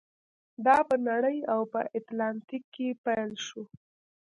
[0.65, 3.63] دا په نړۍ او په اتلانتیک کې پیل شو.